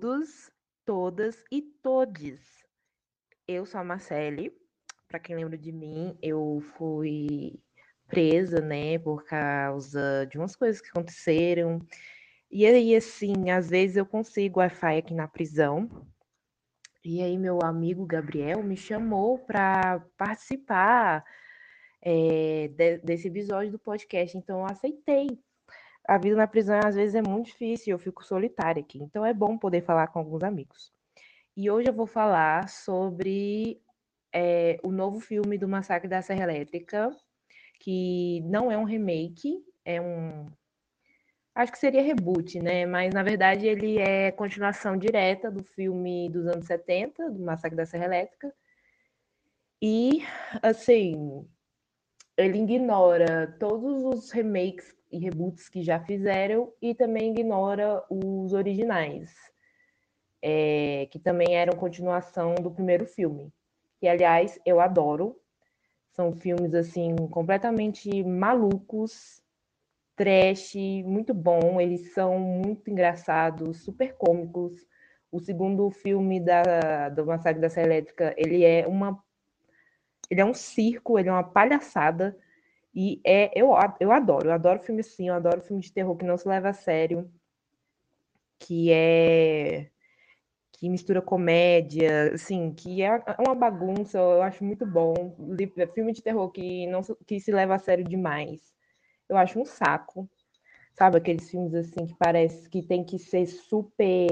[0.00, 0.50] Todos,
[0.86, 2.40] todas e todes.
[3.46, 4.50] Eu sou a Marcele.
[5.06, 7.60] Para quem lembra de mim, eu fui
[8.08, 11.78] presa, né, por causa de umas coisas que aconteceram.
[12.50, 16.08] E aí, assim, às vezes eu consigo Wi-Fi aqui na prisão.
[17.04, 21.22] E aí, meu amigo Gabriel me chamou para participar
[22.00, 24.34] é, de, desse episódio do podcast.
[24.34, 25.38] Então, eu aceitei
[26.10, 29.32] a vida na prisão às vezes é muito difícil, eu fico solitária aqui, então é
[29.32, 30.92] bom poder falar com alguns amigos.
[31.56, 33.80] E hoje eu vou falar sobre
[34.32, 37.16] é, o novo filme do Massacre da Serra Elétrica,
[37.78, 40.46] que não é um remake, é um.
[41.54, 42.86] Acho que seria reboot, né?
[42.86, 47.86] Mas na verdade ele é continuação direta do filme dos anos 70, do Massacre da
[47.86, 48.52] Serra Elétrica.
[49.80, 50.24] E,
[50.60, 51.46] assim,
[52.36, 59.34] ele ignora todos os remakes e reboots que já fizeram e também ignora os originais,
[60.42, 63.52] é, que também eram continuação do primeiro filme.
[63.98, 65.36] Que, aliás, eu adoro.
[66.12, 69.42] São filmes, assim, completamente malucos,
[70.16, 71.80] trash, muito bom.
[71.80, 74.86] Eles são muito engraçados, super cômicos.
[75.30, 79.22] O segundo filme da, do Massacre da Serra Elétrica, ele é uma...
[80.28, 82.38] Ele é um circo, ele é uma palhaçada
[82.94, 86.24] e é, eu, eu adoro, eu adoro filme assim, eu adoro filme de terror que
[86.24, 87.30] não se leva a sério,
[88.58, 89.90] que é
[90.72, 95.36] que mistura comédia, assim, que é uma bagunça, eu acho muito bom.
[95.94, 98.74] Filme de terror que não que se leva a sério demais.
[99.28, 100.26] Eu acho um saco.
[100.94, 104.26] Sabe aqueles filmes assim que parece que tem que ser super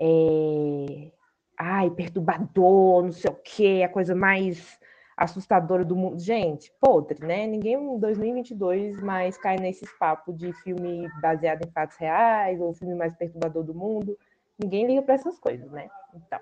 [0.00, 1.12] é...
[1.58, 4.78] ai, perturbador, não sei o quê, a coisa mais
[5.20, 6.18] assustadora do mundo.
[6.18, 7.46] Gente, podre, né?
[7.46, 12.94] Ninguém em 2022 mais cai nesses papos de filme baseado em fatos reais ou filme
[12.94, 14.18] mais perturbador do mundo.
[14.58, 15.90] Ninguém liga para essas coisas, né?
[16.14, 16.40] Então,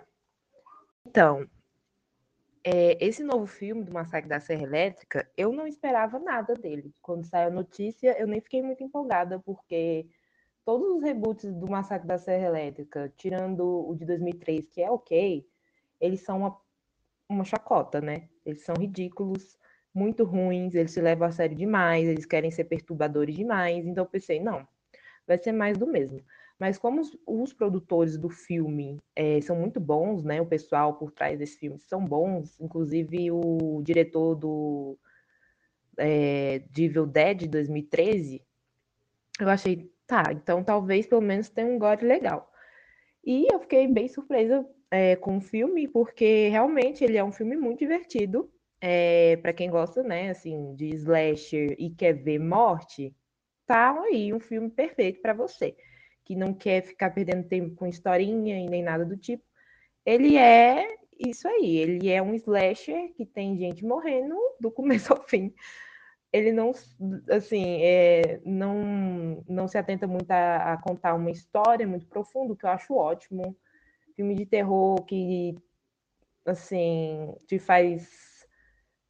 [1.04, 1.46] então
[2.62, 6.94] é, esse novo filme do Massacre da Serra Elétrica, eu não esperava nada dele.
[7.02, 10.06] Quando saiu a notícia, eu nem fiquei muito empolgada, porque
[10.64, 15.44] todos os reboots do Massacre da Serra Elétrica, tirando o de 2003, que é ok,
[16.00, 16.56] eles são uma
[17.28, 18.28] uma chacota, né?
[18.48, 19.58] Eles são ridículos,
[19.94, 23.86] muito ruins, eles se levam a sério demais, eles querem ser perturbadores demais.
[23.86, 24.66] Então eu pensei, não,
[25.26, 26.22] vai ser mais do mesmo.
[26.58, 30.40] Mas como os, os produtores do filme é, são muito bons, né?
[30.40, 34.98] O pessoal por trás desse filme são bons, inclusive o diretor do
[35.98, 38.42] é, de Dead 2013,
[39.40, 42.50] eu achei, tá, então talvez pelo menos tenha um gore legal.
[43.24, 47.56] E eu fiquei bem surpresa é, com o filme, porque realmente ele é um filme
[47.56, 48.50] muito divertido.
[48.80, 53.12] É, para quem gosta, né, assim, de slasher e quer ver morte,
[53.66, 55.76] tá aí um filme perfeito para você,
[56.24, 59.42] que não quer ficar perdendo tempo com historinha e nem nada do tipo.
[60.06, 65.22] Ele é isso aí, ele é um slasher que tem gente morrendo do começo ao
[65.24, 65.52] fim.
[66.32, 66.72] Ele não,
[67.30, 72.64] assim, é, não, não se atenta muito a, a contar uma história muito profunda, que
[72.64, 73.56] eu acho ótimo
[74.18, 75.54] filme de terror que
[76.44, 78.44] assim te faz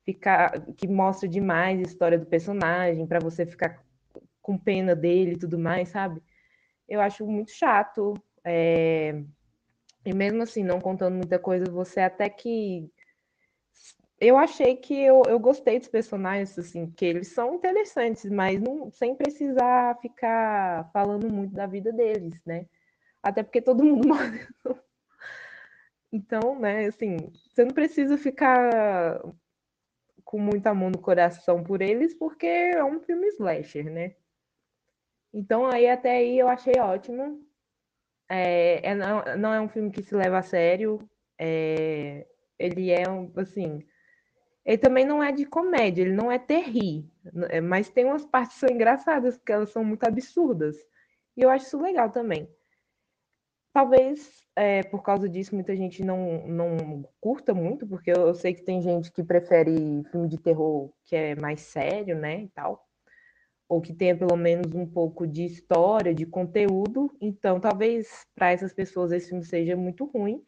[0.04, 3.82] ficar que mostra demais a história do personagem para você ficar
[4.42, 6.22] com pena dele e tudo mais, sabe?
[6.86, 8.12] Eu acho muito chato.
[8.44, 9.22] É...
[10.04, 12.90] E mesmo assim, não contando muita coisa, você até que.
[14.20, 18.90] Eu achei que eu, eu gostei dos personagens, assim, que eles são interessantes, mas não,
[18.90, 22.66] sem precisar ficar falando muito da vida deles, né?
[23.22, 24.46] Até porque todo mundo morre
[26.12, 27.16] então, né, assim,
[27.50, 29.20] você não precisa ficar
[30.24, 34.14] com muita mão no coração por eles, porque é um filme slasher, né?
[35.32, 37.42] Então, aí até aí eu achei ótimo.
[38.28, 40.98] É, é não, não, é um filme que se leva a sério.
[41.38, 42.26] É,
[42.58, 43.82] ele é um, assim.
[44.64, 47.10] Ele também não é de comédia, ele não é terri,
[47.48, 50.76] é, mas tem umas partes que são engraçadas, porque elas são muito absurdas.
[51.36, 52.46] E eu acho isso legal também.
[53.72, 58.54] Talvez é, por causa disso muita gente não, não curta muito, porque eu, eu sei
[58.54, 62.84] que tem gente que prefere filme de terror que é mais sério, né, e tal,
[63.68, 67.14] ou que tenha pelo menos um pouco de história, de conteúdo.
[67.20, 70.42] Então, talvez para essas pessoas esse filme seja muito ruim,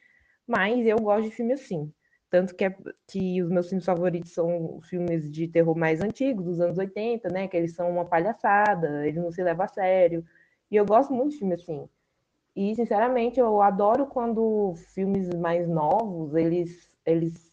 [0.46, 1.92] mas eu gosto de filme assim.
[2.30, 2.76] Tanto que, é,
[3.08, 7.28] que os meus filmes favoritos são os filmes de terror mais antigos, dos anos 80,
[7.28, 7.48] né?
[7.48, 10.24] Que eles são uma palhaçada, eles não se levam a sério.
[10.70, 11.88] E eu gosto muito de filme assim.
[12.62, 17.50] E, sinceramente, eu adoro quando filmes mais novos, eles, eles,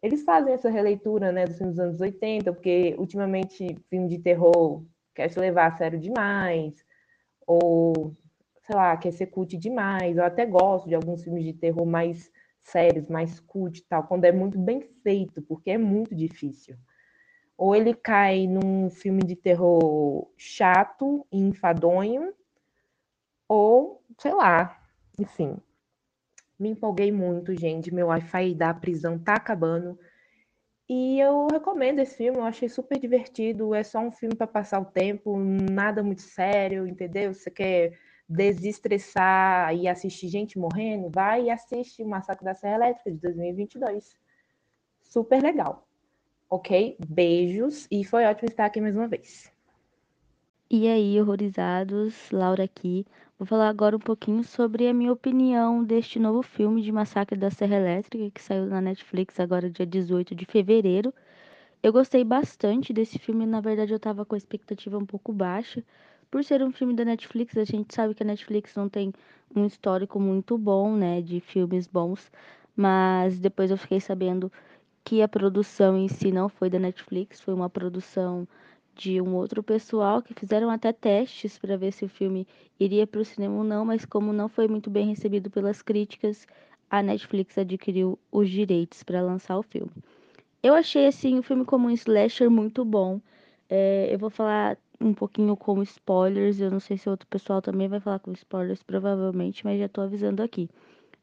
[0.00, 4.84] eles fazem essa releitura, né, dos filmes dos anos 80, porque, ultimamente, filme de terror
[5.12, 6.84] quer se levar a sério demais,
[7.44, 8.12] ou
[8.62, 10.16] sei lá, quer ser cult demais.
[10.16, 12.30] Eu até gosto de alguns filmes de terror mais
[12.62, 16.76] sérios, mais cult e tal, quando é muito bem feito, porque é muito difícil.
[17.58, 22.32] Ou ele cai num filme de terror chato e enfadonho,
[23.48, 24.80] ou, sei lá,
[25.18, 25.56] enfim.
[26.58, 27.92] Me empolguei muito, gente.
[27.92, 29.98] Meu Wi-Fi da prisão tá acabando.
[30.88, 33.74] E eu recomendo esse filme, eu achei super divertido.
[33.74, 37.34] É só um filme para passar o tempo, nada muito sério, entendeu?
[37.34, 37.98] Você quer
[38.28, 41.10] desestressar e assistir gente morrendo?
[41.10, 44.16] Vai e assiste o Massacre da Serra Elétrica de 2022.
[45.02, 45.86] Super legal.
[46.48, 46.96] Ok?
[47.08, 49.52] Beijos e foi ótimo estar aqui mais uma vez.
[50.70, 53.06] E aí, horrorizados, Laura aqui.
[53.38, 57.50] Vou falar agora um pouquinho sobre a minha opinião deste novo filme de Massacre da
[57.50, 61.12] Serra Elétrica que saiu na Netflix agora dia 18 de fevereiro.
[61.82, 65.84] Eu gostei bastante desse filme, na verdade eu tava com a expectativa um pouco baixa.
[66.30, 69.12] Por ser um filme da Netflix, a gente sabe que a Netflix não tem
[69.54, 72.30] um histórico muito bom, né, de filmes bons,
[72.74, 74.50] mas depois eu fiquei sabendo
[75.04, 78.48] que a produção em si não foi da Netflix, foi uma produção
[78.96, 82.46] de um outro pessoal que fizeram até testes para ver se o filme
[82.80, 86.46] iria para o cinema ou não, mas como não foi muito bem recebido pelas críticas,
[86.90, 89.92] a Netflix adquiriu os direitos para lançar o filme.
[90.62, 93.20] Eu achei assim o filme como um slasher muito bom.
[93.68, 96.58] É, eu vou falar um pouquinho com spoilers.
[96.58, 100.04] Eu não sei se outro pessoal também vai falar com spoilers, provavelmente, mas já estou
[100.04, 100.68] avisando aqui.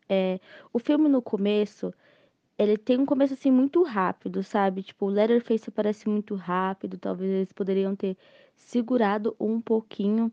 [0.07, 0.39] É,
[0.71, 1.93] o filme no começo
[2.57, 4.83] ele tem um começo assim muito rápido, sabe?
[4.83, 8.17] Tipo, o Letterface aparece muito rápido, talvez eles poderiam ter
[8.55, 10.31] segurado um pouquinho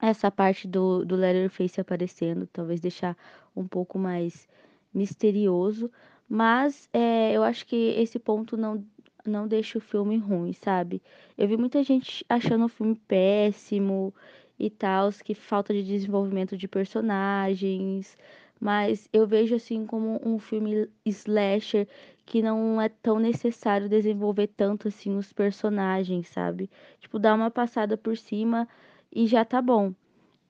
[0.00, 3.16] essa parte do, do Letterface aparecendo, talvez deixar
[3.54, 4.48] um pouco mais
[4.92, 5.90] misterioso,
[6.28, 8.84] mas é, eu acho que esse ponto não,
[9.26, 11.02] não deixa o filme ruim, sabe?
[11.36, 14.14] Eu vi muita gente achando o filme péssimo
[14.58, 18.16] e tal, que falta de desenvolvimento de personagens,
[18.60, 21.86] mas eu vejo assim como um filme slasher
[22.26, 26.70] que não é tão necessário desenvolver tanto assim os personagens, sabe?
[27.00, 28.68] Tipo, dar uma passada por cima
[29.12, 29.94] e já tá bom.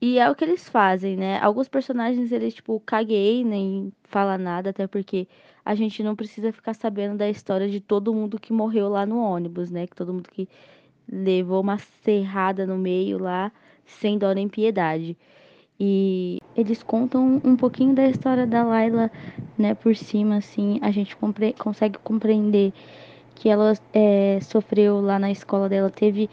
[0.01, 1.41] E é o que eles fazem, né?
[1.41, 5.29] Alguns personagens eles tipo caguei, nem fala nada, até porque
[5.65, 9.19] a gente não precisa ficar sabendo da história de todo mundo que morreu lá no
[9.21, 9.87] ônibus, né?
[9.87, 10.49] Que todo mundo que
[11.11, 13.53] levou uma serrada no meio lá,
[13.85, 15.17] sem dó nem piedade.
[15.81, 19.11] E eles contam um pouquinho da história da Layla,
[19.57, 22.73] né, por cima, assim, a gente compre consegue compreender
[23.37, 26.29] que ela é, sofreu lá na escola dela, teve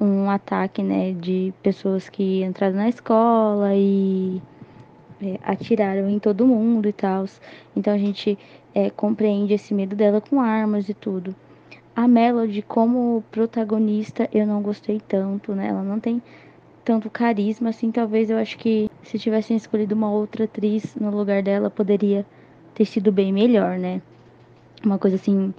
[0.00, 4.40] um ataque, né, de pessoas que entraram na escola e
[5.22, 7.26] é, atiraram em todo mundo e tal.
[7.76, 8.38] Então a gente
[8.74, 11.36] é, compreende esse medo dela com armas e tudo.
[11.94, 15.68] A Melody, como protagonista, eu não gostei tanto, né?
[15.68, 16.22] Ela não tem
[16.90, 21.40] tanto carisma, assim, talvez eu acho que se tivessem escolhido uma outra atriz no lugar
[21.40, 22.26] dela, poderia
[22.74, 24.02] ter sido bem melhor, né?
[24.84, 25.54] Uma coisa assim,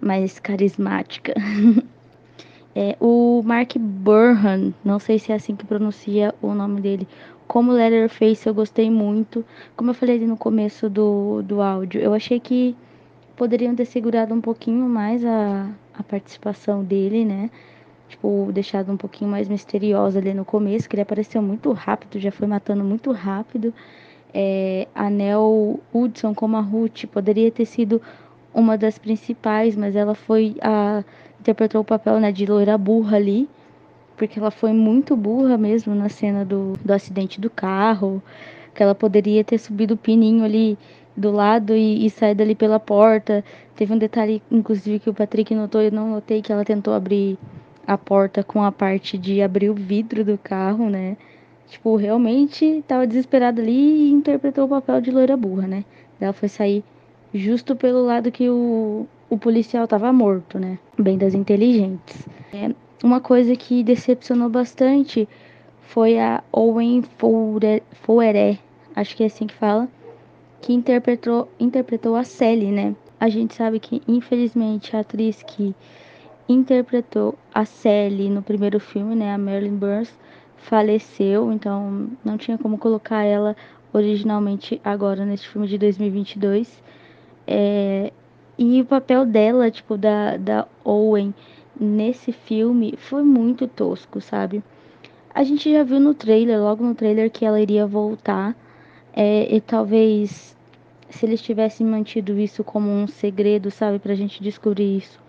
[0.00, 1.32] mais carismática.
[2.74, 7.06] é, o Mark Burhan, não sei se é assim que pronuncia o nome dele,
[7.46, 9.44] como Letterface eu gostei muito.
[9.76, 12.76] Como eu falei no começo do, do áudio, eu achei que
[13.36, 17.48] poderiam ter segurado um pouquinho mais a, a participação dele, né?
[18.14, 22.30] Tipo, deixado um pouquinho mais misteriosa ali no começo, que ele apareceu muito rápido, já
[22.30, 23.74] foi matando muito rápido.
[24.32, 28.00] É, a Nell Hudson como a Ruth poderia ter sido
[28.52, 31.04] uma das principais, mas ela foi a
[31.40, 33.46] interpretou o papel né, de loira burra ali,
[34.16, 38.22] porque ela foi muito burra mesmo na cena do, do acidente do carro,
[38.74, 40.78] que ela poderia ter subido o pininho ali
[41.14, 43.44] do lado e, e ali pela porta.
[43.76, 47.36] Teve um detalhe, inclusive, que o Patrick notou, eu não notei que ela tentou abrir
[47.86, 51.16] a porta com a parte de abrir o vidro do carro, né?
[51.68, 55.84] Tipo, realmente tava desesperada ali e interpretou o papel de loira burra, né?
[56.20, 56.84] Ela foi sair
[57.32, 60.78] justo pelo lado que o, o policial tava morto, né?
[60.98, 62.28] Bem das inteligentes.
[62.52, 62.70] É,
[63.02, 65.28] uma coisa que decepcionou bastante
[65.82, 67.02] foi a Owen
[68.02, 68.58] Foueré,
[68.96, 69.88] acho que é assim que fala,
[70.60, 72.94] que interpretou, interpretou a Sally, né?
[73.20, 75.74] A gente sabe que, infelizmente, a atriz que
[76.48, 80.12] interpretou a Sally no primeiro filme, né, a Marilyn Burns,
[80.56, 83.56] faleceu, então não tinha como colocar ela
[83.92, 86.82] originalmente agora nesse filme de 2022.
[87.46, 88.12] É,
[88.58, 91.34] e o papel dela, tipo, da, da Owen
[91.78, 94.62] nesse filme foi muito tosco, sabe?
[95.34, 98.56] A gente já viu no trailer, logo no trailer, que ela iria voltar.
[99.12, 100.56] É, e talvez
[101.10, 105.23] se eles tivessem mantido isso como um segredo, sabe, pra gente descobrir isso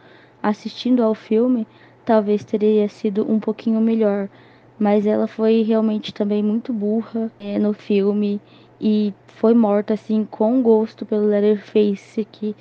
[0.49, 1.67] assistindo ao filme,
[2.05, 4.29] talvez teria sido um pouquinho melhor.
[4.77, 8.41] mas ela foi realmente também muito burra é, no filme
[8.79, 12.55] e foi morta assim com gosto pelo Leatherface que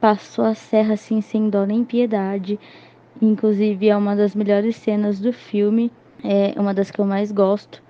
[0.00, 2.58] passou a serra assim sem dó nem piedade.
[3.20, 5.90] Inclusive é uma das melhores cenas do filme,
[6.22, 7.82] é uma das que eu mais gosto.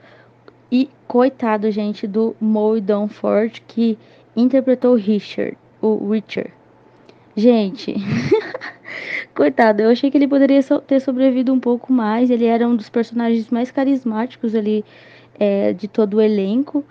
[0.70, 3.98] E coitado, gente, do Moe Dunford que
[4.34, 6.52] interpretou Richard, o Richard.
[7.36, 7.94] Gente,
[9.34, 12.30] coitado, eu achei que ele poderia ter sobrevivido um pouco mais.
[12.30, 14.84] Ele era um dos personagens mais carismáticos ali
[15.38, 16.84] é, de todo o elenco.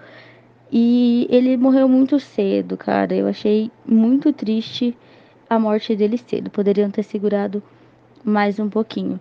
[0.72, 3.14] E ele morreu muito cedo, cara.
[3.16, 4.98] Eu achei muito triste
[5.50, 6.50] a morte dele cedo.
[6.50, 7.62] Poderiam ter segurado
[8.24, 9.20] mais um pouquinho.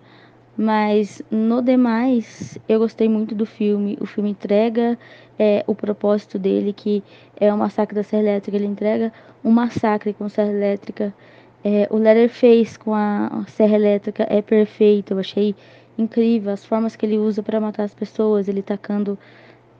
[0.56, 3.98] Mas no demais, eu gostei muito do filme.
[4.00, 4.98] O filme entrega
[5.38, 7.02] é, o propósito dele, que
[7.38, 8.56] é o massacre da Serra Elétrica.
[8.56, 9.12] Ele entrega
[9.44, 11.12] um massacre com Serra Elétrica.
[11.64, 15.14] É, o Leatherface com a Serra Elétrica é perfeito.
[15.14, 15.54] Eu achei
[15.96, 18.48] incrível as formas que ele usa para matar as pessoas.
[18.48, 19.18] Ele tacando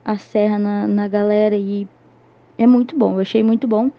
[0.03, 1.87] a serra na, na galera e
[2.57, 3.13] é muito bom.
[3.13, 3.91] Eu achei muito bom.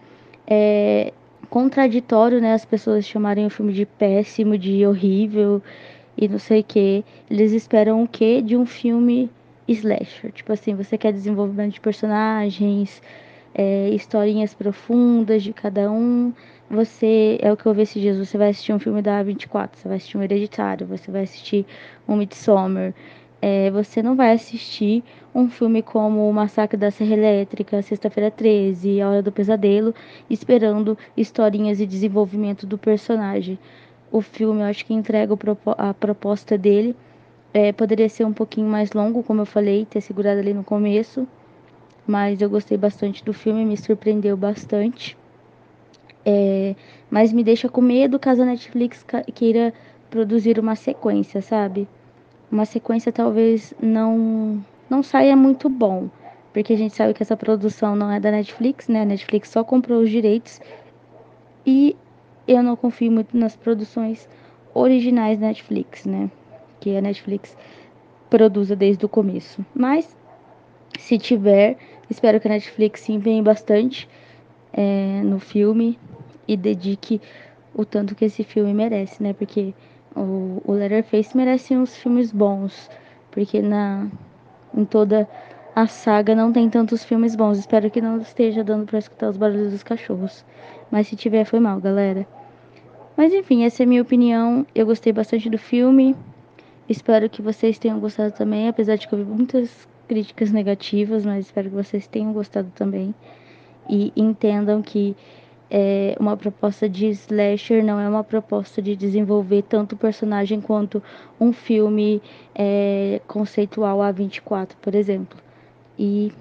[0.45, 1.13] É
[1.49, 2.53] contraditório, né?
[2.53, 5.61] As pessoas chamarem o filme de péssimo, de horrível
[6.17, 7.05] e não sei o que.
[7.29, 9.29] Eles esperam o que de um filme
[9.67, 10.31] slasher?
[10.31, 13.01] Tipo assim, você quer desenvolvimento de personagens,
[13.53, 16.33] é, historinhas profundas de cada um.
[16.69, 19.69] Você, é o que eu vi esses dias, você vai assistir um filme da A24,
[19.77, 21.65] você vai assistir um Hereditário, você vai assistir
[22.07, 22.93] um Midsommar.
[23.41, 28.99] É, você não vai assistir um filme como O Massacre da Serra Elétrica, Sexta-feira 13,
[29.01, 29.93] A Hora do Pesadelo,
[30.29, 33.57] esperando historinhas e desenvolvimento do personagem
[34.11, 35.37] o filme, eu acho que entrega
[35.77, 36.95] a proposta dele.
[37.53, 41.27] É, poderia ser um pouquinho mais longo, como eu falei, ter segurado ali no começo.
[42.05, 45.16] Mas eu gostei bastante do filme, me surpreendeu bastante.
[46.29, 46.75] É,
[47.09, 49.73] mas me deixa com medo caso a Netflix queira
[50.09, 51.87] produzir uma sequência, sabe?
[52.51, 56.09] Uma sequência talvez não, não saia muito bom.
[56.51, 59.03] Porque a gente sabe que essa produção não é da Netflix, né?
[59.03, 60.59] A Netflix só comprou os direitos.
[61.65, 61.95] E
[62.45, 64.27] eu não confio muito nas produções
[64.73, 66.29] originais da Netflix, né?
[66.81, 67.55] Que a Netflix
[68.29, 69.65] produza desde o começo.
[69.73, 70.13] Mas,
[70.99, 71.77] se tiver,
[72.09, 74.09] espero que a Netflix se empenhe bastante
[74.73, 75.97] é, no filme
[76.47, 77.21] e dedique
[77.73, 79.33] o tanto que esse filme merece, né?
[79.33, 79.73] Porque
[80.15, 82.89] o, o Letterface merece uns filmes bons,
[83.31, 84.07] porque na
[84.75, 85.27] em toda
[85.75, 87.59] a saga não tem tantos filmes bons.
[87.59, 90.43] Espero que não esteja dando para escutar os barulhos dos cachorros.
[90.89, 92.27] Mas se tiver, foi mal, galera.
[93.15, 94.65] Mas enfim, essa é a minha opinião.
[94.73, 96.15] Eu gostei bastante do filme.
[96.89, 101.45] Espero que vocês tenham gostado também, apesar de que eu vi muitas críticas negativas, mas
[101.45, 103.13] espero que vocês tenham gostado também.
[103.89, 105.15] E entendam que
[105.69, 111.01] é, uma proposta de slasher não é uma proposta de desenvolver tanto o personagem quanto
[111.39, 112.21] um filme
[112.55, 115.37] é, conceitual A24, por exemplo.
[115.97, 116.31] E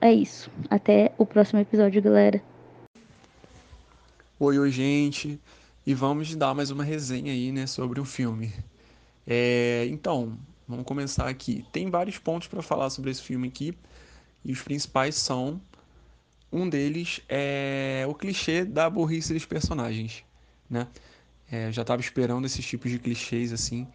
[0.00, 0.50] é isso.
[0.68, 2.42] Até o próximo episódio, galera.
[4.38, 5.40] Oi, oi, gente
[5.86, 8.52] e vamos dar mais uma resenha aí, né, sobre o filme.
[9.26, 11.64] É, então, vamos começar aqui.
[11.72, 13.76] Tem vários pontos para falar sobre esse filme aqui
[14.44, 15.60] e os principais são
[16.54, 20.24] um deles é o clichê da burrice dos personagens,
[20.70, 20.86] né?
[21.50, 23.88] É, já estava esperando esses tipos de clichês assim,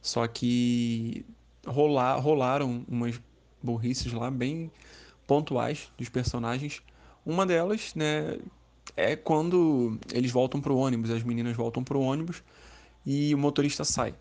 [0.00, 1.26] só que
[1.66, 3.20] rolar, rolaram umas
[3.60, 4.70] burrices lá bem
[5.26, 6.80] pontuais dos personagens.
[7.26, 8.38] Uma delas, né,
[8.96, 12.44] é quando eles voltam pro ônibus, as meninas voltam pro ônibus
[13.04, 14.14] e o motorista sai.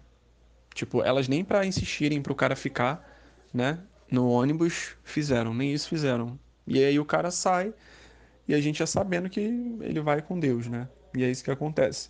[0.73, 3.07] Tipo, elas nem para insistirem pro cara ficar,
[3.53, 6.39] né, no ônibus fizeram, nem isso fizeram.
[6.65, 7.73] E aí o cara sai
[8.47, 10.87] e a gente já sabendo que ele vai com Deus, né?
[11.15, 12.09] E é isso que acontece.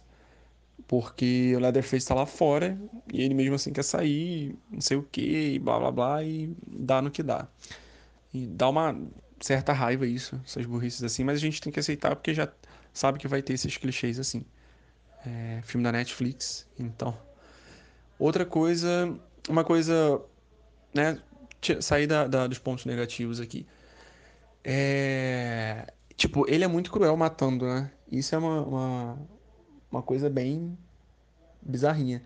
[0.87, 2.77] Porque o Leatherface tá lá fora
[3.11, 7.01] e ele mesmo assim quer sair, não sei o que, blá blá blá, e dá
[7.01, 7.47] no que dá.
[8.33, 8.99] E dá uma
[9.39, 12.49] certa raiva isso, essas burrices assim, mas a gente tem que aceitar porque já
[12.93, 14.45] sabe que vai ter esses clichês assim.
[15.25, 17.17] É, filme da Netflix, então.
[18.19, 19.17] Outra coisa,
[19.49, 20.21] uma coisa,
[20.93, 21.19] né,
[21.81, 23.65] sair da, da, dos pontos negativos aqui.
[24.63, 27.91] É, tipo, ele é muito cruel matando, né?
[28.11, 29.17] Isso é uma, uma,
[29.91, 30.77] uma coisa bem
[31.61, 32.21] bizarrinha,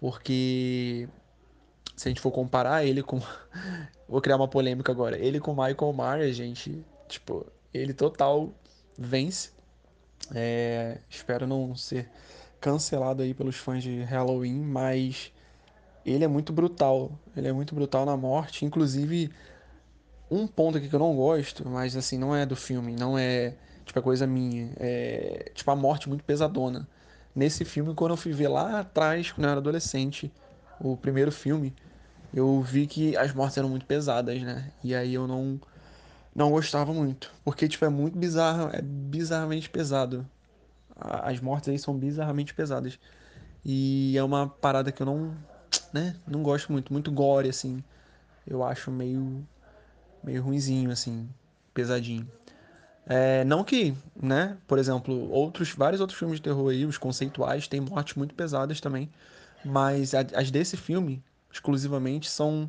[0.00, 1.08] porque
[1.96, 3.20] se a gente for comparar ele com.
[4.08, 5.18] Vou criar uma polêmica agora.
[5.18, 8.52] Ele com Michael Myers, gente, tipo, ele total
[8.96, 9.50] vence.
[10.34, 12.08] É, espero não ser
[12.60, 15.32] cancelado aí pelos fãs de Halloween, mas
[16.04, 17.10] ele é muito brutal.
[17.36, 18.64] Ele é muito brutal na morte.
[18.64, 19.30] Inclusive,
[20.30, 23.54] um ponto aqui que eu não gosto, mas assim, não é do filme, não é
[23.84, 24.72] tipo a coisa minha.
[24.78, 26.88] É tipo a morte muito pesadona.
[27.34, 30.32] Nesse filme, quando eu fui ver lá atrás, quando eu era adolescente,
[30.80, 31.74] o primeiro filme,
[32.34, 34.72] eu vi que as mortes eram muito pesadas, né?
[34.82, 35.60] E aí eu não
[36.34, 40.26] não gostava muito, porque tipo é muito bizarro, é bizarramente pesado.
[40.94, 42.98] As mortes aí são bizarramente pesadas.
[43.64, 45.34] E é uma parada que eu não,
[45.92, 47.82] né, não gosto muito, muito gore assim.
[48.46, 49.46] Eu acho meio
[50.26, 51.28] meio ruinzinho assim,
[51.72, 52.28] pesadinho.
[53.06, 57.68] É, não que, né, por exemplo, outros vários outros filmes de terror aí, os conceituais,
[57.68, 59.08] têm mortes muito pesadas também,
[59.64, 62.68] mas as desse filme exclusivamente são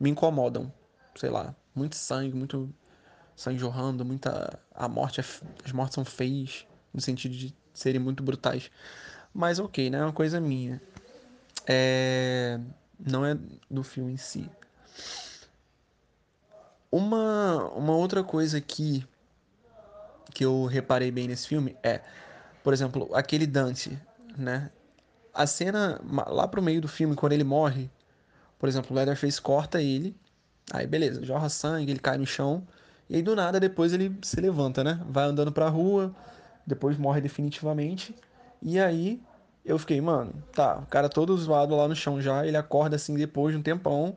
[0.00, 0.72] me incomodam,
[1.14, 2.74] sei lá, muito sangue, muito
[3.36, 5.24] sangue jorrando, muita a morte é,
[5.64, 8.70] as mortes são feias no sentido de serem muito brutais.
[9.34, 9.98] Mas ok, né?
[9.98, 10.80] É uma coisa minha.
[11.66, 12.60] É...
[12.98, 13.36] Não é
[13.68, 14.48] do filme em si.
[16.96, 19.04] Uma, uma outra coisa que,
[20.32, 22.00] que eu reparei bem nesse filme é,
[22.62, 24.00] por exemplo, aquele Dante,
[24.38, 24.70] né?
[25.34, 27.90] A cena lá pro meio do filme, quando ele morre,
[28.60, 30.16] por exemplo, o Leatherface corta ele,
[30.72, 32.64] aí beleza, jorra sangue, ele cai no chão,
[33.10, 35.00] e aí do nada depois ele se levanta, né?
[35.08, 36.14] Vai andando pra rua,
[36.64, 38.14] depois morre definitivamente,
[38.62, 39.20] e aí
[39.64, 43.16] eu fiquei, mano, tá, o cara todo zoado lá no chão já, ele acorda assim
[43.16, 44.16] depois de um tempão,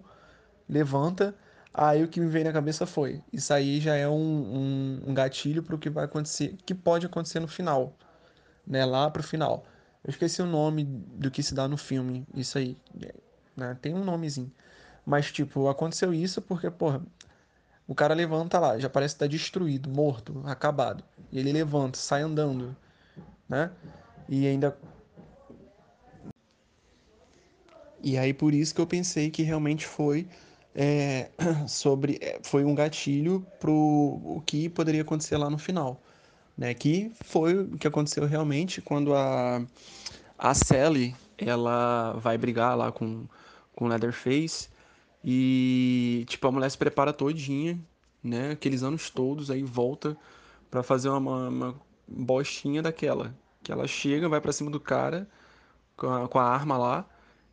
[0.69, 1.33] levanta,
[1.77, 5.13] aí o que me veio na cabeça foi, isso aí já é um, um, um
[5.13, 7.95] gatilho pro que vai acontecer, que pode acontecer no final,
[8.65, 9.63] né, lá pro final.
[10.03, 12.75] Eu esqueci o nome do que se dá no filme, isso aí,
[13.55, 14.51] né, tem um nomezinho.
[15.05, 17.01] Mas, tipo, aconteceu isso porque, porra,
[17.87, 21.03] o cara levanta lá, já parece estar tá destruído, morto, acabado.
[21.31, 22.75] E ele levanta, sai andando,
[23.47, 23.71] né?
[24.27, 24.77] E ainda
[28.03, 30.27] E aí por isso que eu pensei que realmente foi
[30.77, 31.31] é,
[31.67, 35.99] sobre é, foi um gatilho pro o que poderia acontecer lá no final,
[36.55, 36.73] né?
[36.75, 39.65] Que foi o que aconteceu realmente quando a
[40.37, 43.25] a Sally ela vai brigar lá com
[43.75, 44.69] com Leatherface
[45.23, 47.79] e tipo a mulher se prepara todinha,
[48.23, 48.51] né?
[48.51, 50.15] Aqueles anos todos aí volta
[50.69, 51.75] para fazer uma, uma
[52.07, 55.27] bostinha daquela que ela chega, vai para cima do cara
[55.97, 57.05] com a, com a arma lá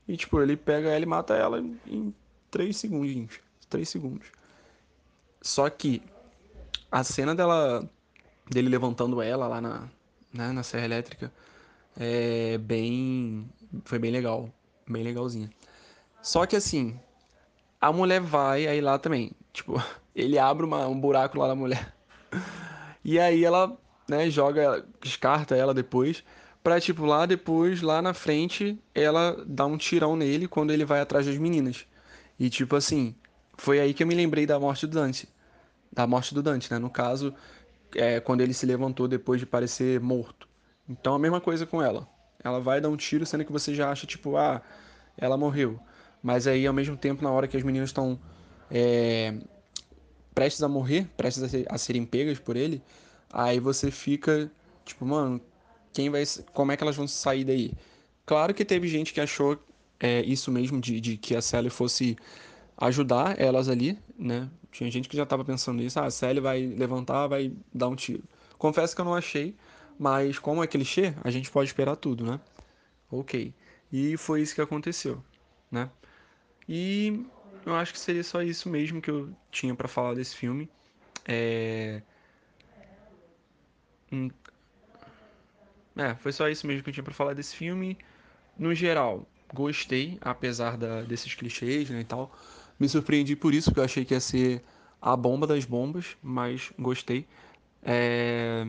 [0.06, 2.14] e, tipo, ele pega ela e mata ela em
[2.54, 3.40] 3 segundos.
[3.68, 4.28] 3 segundos.
[5.42, 6.00] Só que
[6.88, 7.84] a cena dela
[8.48, 9.88] dele levantando ela lá na,
[10.32, 11.32] né, na serra elétrica
[11.98, 13.50] é bem
[13.84, 14.48] foi bem legal,
[14.88, 15.50] bem legalzinha.
[16.22, 16.96] Só que assim,
[17.80, 19.74] a mulher vai aí lá também, tipo,
[20.14, 21.92] ele abre uma, um buraco lá na mulher.
[23.06, 23.76] E aí ela,
[24.08, 26.24] né, joga, descarta ela depois
[26.62, 31.00] pra, tipo, lá depois, lá na frente, ela dá um tirão nele quando ele vai
[31.00, 31.86] atrás das meninas.
[32.38, 33.14] E, tipo assim,
[33.56, 35.28] foi aí que eu me lembrei da morte do Dante.
[35.92, 36.78] Da morte do Dante, né?
[36.78, 37.34] No caso,
[37.94, 40.48] é, quando ele se levantou depois de parecer morto.
[40.88, 42.08] Então, a mesma coisa com ela.
[42.42, 44.60] Ela vai dar um tiro, sendo que você já acha, tipo, ah,
[45.16, 45.78] ela morreu.
[46.22, 48.18] Mas aí, ao mesmo tempo, na hora que as meninas estão
[48.70, 49.34] é,
[50.34, 52.82] prestes a morrer, prestes a, ser, a serem pegas por ele,
[53.32, 54.50] aí você fica,
[54.84, 55.40] tipo, mano,
[55.92, 57.72] quem vai, como é que elas vão sair daí?
[58.26, 59.58] Claro que teve gente que achou
[60.00, 62.16] é, isso mesmo, de, de, que a Sally fosse
[62.76, 64.50] ajudar elas ali, né?
[64.70, 67.94] Tinha gente que já estava pensando nisso, ah, a Sally vai levantar, vai dar um
[67.94, 68.24] tiro.
[68.59, 69.54] Confesso que eu não achei,
[69.98, 72.40] mas como é clichê, a gente pode esperar tudo, né?
[73.11, 73.54] Ok.
[73.92, 75.22] E foi isso que aconteceu,
[75.70, 75.88] né?
[76.68, 77.24] E
[77.64, 80.68] eu acho que seria só isso mesmo que eu tinha para falar desse filme.
[81.26, 82.02] É...
[84.12, 84.30] Hum,
[85.96, 87.96] é, foi só isso mesmo que eu tinha pra falar desse filme.
[88.59, 92.33] No geral, gostei, apesar da, desses clichês né, e tal.
[92.78, 94.62] Me surpreendi por isso, porque eu achei que ia ser
[95.00, 97.26] a bomba das bombas, mas gostei.
[97.83, 98.66] É...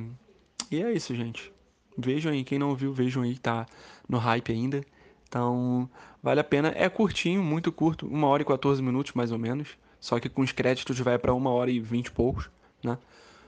[0.70, 1.52] E é isso, gente.
[1.98, 3.66] Vejam aí, quem não viu, vejam aí, tá
[4.08, 4.84] no hype ainda.
[5.28, 5.90] Então,
[6.22, 6.74] vale a pena.
[6.76, 9.70] É curtinho, muito curto, uma hora e 14 minutos mais ou menos.
[10.00, 12.50] Só que com os créditos vai para uma hora e vinte e poucos,
[12.84, 12.98] né?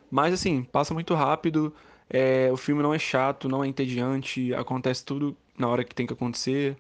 [0.10, 1.74] Mas assim, passa muito rápido.
[2.10, 6.08] É, o filme não é chato, não é entediante, acontece tudo na hora que tem
[6.08, 6.78] que acontecer,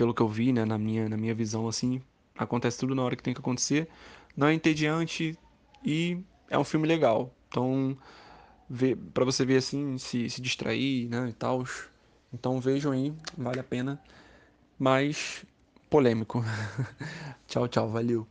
[0.00, 2.00] pelo que eu vi, né, na minha, na minha visão, assim,
[2.34, 3.86] acontece tudo na hora que tem que acontecer,
[4.34, 5.38] não é entediante
[5.84, 7.30] e é um filme legal.
[7.48, 7.94] Então,
[9.12, 11.64] para você ver assim, se, se distrair, né, e tal.
[12.32, 14.00] Então vejam aí, vale a pena.
[14.78, 15.44] Mas
[15.90, 16.42] polêmico.
[17.46, 18.26] tchau, tchau, valeu.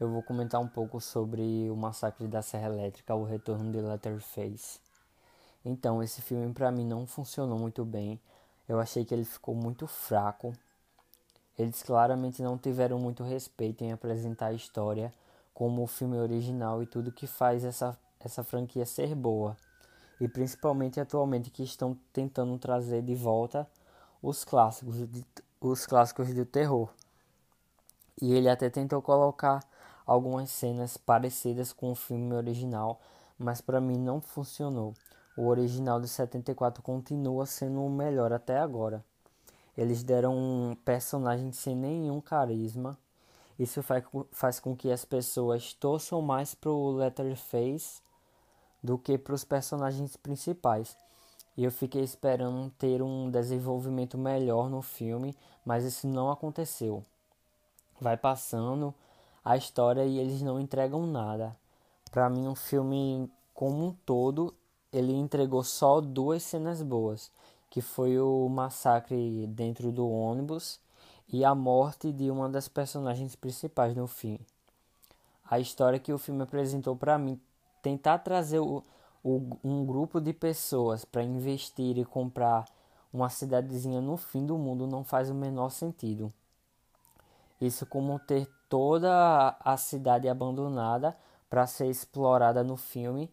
[0.00, 4.81] eu vou comentar um pouco sobre o Massacre da Serra Elétrica, o Retorno de Letterface.
[5.64, 8.20] Então, esse filme para mim não funcionou muito bem.
[8.68, 10.52] Eu achei que ele ficou muito fraco.
[11.58, 15.12] Eles claramente não tiveram muito respeito em apresentar a história
[15.54, 19.56] como o filme original e tudo que faz essa, essa franquia ser boa.
[20.20, 23.68] E principalmente atualmente que estão tentando trazer de volta
[24.22, 24.96] os clássicos.
[25.60, 26.88] os clássicos do terror.
[28.20, 29.60] E ele até tentou colocar
[30.06, 33.00] algumas cenas parecidas com o filme original,
[33.38, 34.94] mas para mim não funcionou.
[35.36, 39.02] O original de 74 continua sendo o melhor até agora.
[39.76, 42.98] Eles deram um personagem sem nenhum carisma.
[43.58, 43.82] Isso
[44.30, 48.02] faz, com que as pessoas torçam mais pro Letterface
[48.82, 50.96] do que para os personagens principais.
[51.56, 57.04] E eu fiquei esperando ter um desenvolvimento melhor no filme, mas isso não aconteceu.
[58.00, 58.94] Vai passando
[59.44, 61.56] a história e eles não entregam nada.
[62.10, 64.54] Para mim, um filme como um todo,
[64.92, 67.30] ele entregou só duas cenas boas,
[67.70, 70.78] que foi o massacre dentro do ônibus
[71.28, 74.40] e a morte de uma das personagens principais no filme.
[75.50, 77.40] A história que o filme apresentou para mim,
[77.80, 78.82] tentar trazer o,
[79.24, 82.66] o, um grupo de pessoas para investir e comprar
[83.12, 86.32] uma cidadezinha no fim do mundo não faz o menor sentido.
[87.60, 91.16] Isso como ter toda a cidade abandonada
[91.48, 93.30] para ser explorada no filme,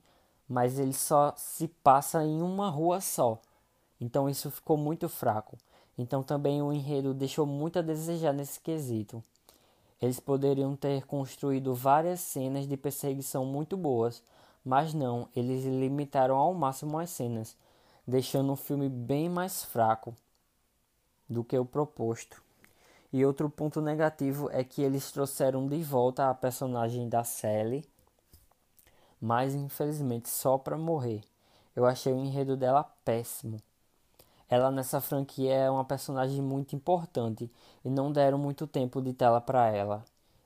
[0.50, 3.40] mas ele só se passa em uma rua só.
[4.02, 5.56] Então isso ficou muito fraco.
[5.98, 9.24] Então também o enredo deixou muito a desejar nesse quesito.
[10.02, 14.24] Eles poderiam ter construído várias cenas de perseguição muito boas,
[14.64, 17.56] mas não, eles limitaram ao máximo as cenas,
[18.08, 20.16] deixando o filme bem mais fraco
[21.30, 22.42] do que o proposto.
[23.12, 27.84] E outro ponto negativo é que eles trouxeram de volta a personagem da Sally,
[29.22, 31.22] mas infelizmente só para morrer.
[31.76, 33.58] Eu achei o enredo dela péssimo.
[34.50, 37.52] Ela nessa franquia é uma personagem muito importante
[37.86, 40.04] e não deram muito tempo de tela para ela.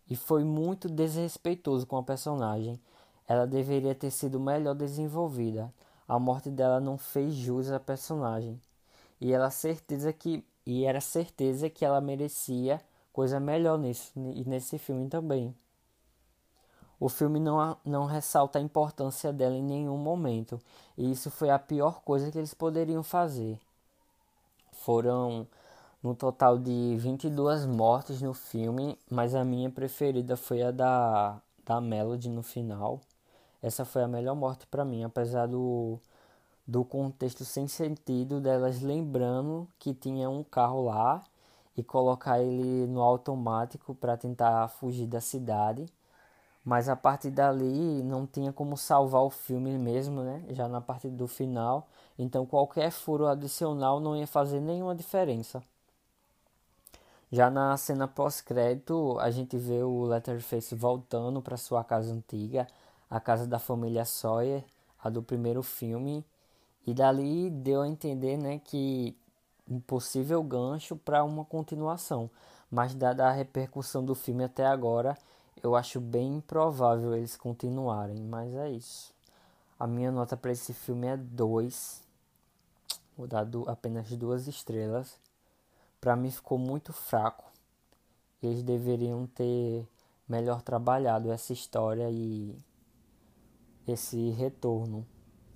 [0.09, 2.79] E foi muito desrespeitoso com a personagem
[3.27, 5.73] ela deveria ter sido melhor desenvolvida.
[6.07, 8.59] A morte dela não fez jus à personagem.
[9.19, 12.79] E ela certeza que e era certeza que ela merecia
[13.11, 15.53] coisa melhor nisso e nesse filme também.
[17.03, 20.57] O filme não, não ressalta a importância dela em nenhum momento,
[20.97, 23.59] e isso foi a pior coisa que eles poderiam fazer.
[24.71, 25.45] Foram
[26.01, 31.81] no total de 22 mortes no filme, mas a minha preferida foi a da, da
[31.81, 33.01] Melody no final.
[33.61, 35.99] Essa foi a melhor morte para mim, apesar do,
[36.65, 41.21] do contexto sem sentido delas lembrando que tinha um carro lá
[41.75, 45.85] e colocar ele no automático para tentar fugir da cidade.
[46.63, 50.43] Mas a partir dali não tinha como salvar o filme mesmo, né?
[50.49, 51.87] Já na parte do final.
[52.17, 55.61] Então qualquer furo adicional não ia fazer nenhuma diferença.
[57.31, 62.67] Já na cena pós-crédito, a gente vê o Letterface voltando para sua casa antiga
[63.13, 64.63] a casa da família Sawyer,
[64.97, 66.25] a do primeiro filme,
[66.83, 69.15] e dali deu a entender né, que
[69.69, 72.27] um possível gancho para uma continuação.
[72.71, 75.15] Mas dada a repercussão do filme até agora,
[75.63, 78.21] eu acho bem improvável eles continuarem.
[78.21, 79.13] Mas é isso.
[79.79, 82.03] A minha nota para esse filme é 2.
[83.17, 85.17] Vou dar apenas duas estrelas.
[86.01, 87.45] Para mim ficou muito fraco.
[88.41, 89.87] Eles deveriam ter
[90.27, 92.53] melhor trabalhado essa história e
[93.87, 95.05] esse retorno,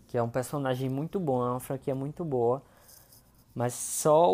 [0.08, 2.62] que é um personagem muito bom, é uma franquia muito boa,
[3.56, 4.30] mas só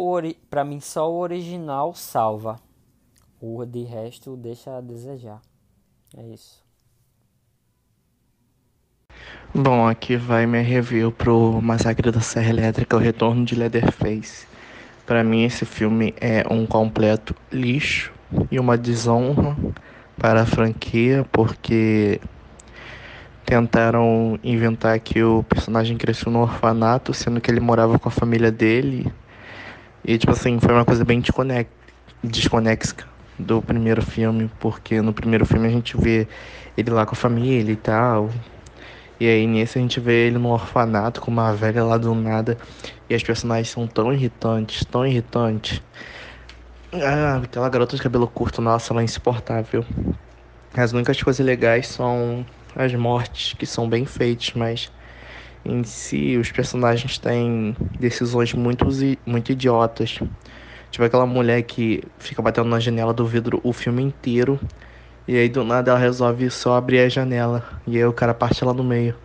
[0.49, 2.59] para mim só o original salva.
[3.41, 5.41] O de resto deixa a desejar.
[6.15, 6.63] É isso.
[9.54, 14.47] Bom, aqui vai minha review pro Massacre da Serra Elétrica, o Retorno de Leatherface.
[15.06, 18.12] Para mim esse filme é um completo lixo
[18.52, 19.56] e uma desonra
[20.17, 22.21] para a franquia, porque
[23.45, 28.52] tentaram inventar que o personagem cresceu no orfanato, sendo que ele morava com a família
[28.52, 29.12] dele.
[30.06, 31.21] E, tipo assim, foi uma coisa bem
[32.23, 36.28] desconexa do primeiro filme, porque no primeiro filme a gente vê
[36.78, 38.30] ele lá com a família e tal.
[39.19, 42.58] E aí nesse a gente vê ele no orfanato com uma velha lá do nada.
[43.10, 45.82] E as personagens são tão irritantes, tão irritantes.
[46.91, 49.86] Ah, aquela garota de cabelo curto, nossa, ela é insuportável.
[50.76, 54.91] As únicas coisas legais são as mortes que são bem feitas, mas
[55.65, 58.86] em si os personagens têm decisões muito,
[59.26, 60.19] muito idiotas.
[60.93, 64.60] Tipo aquela mulher que fica batendo na janela do vidro o filme inteiro.
[65.27, 67.63] E aí do nada ela resolve só abrir a janela.
[67.88, 69.15] E aí o cara parte lá no meio.